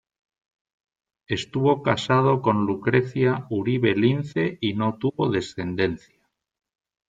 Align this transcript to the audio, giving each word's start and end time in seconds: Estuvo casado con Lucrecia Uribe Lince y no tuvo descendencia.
Estuvo 1.27 1.83
casado 1.83 2.41
con 2.41 2.65
Lucrecia 2.65 3.45
Uribe 3.51 3.93
Lince 3.95 4.57
y 4.59 4.73
no 4.73 4.97
tuvo 4.97 5.29
descendencia. 5.29 6.27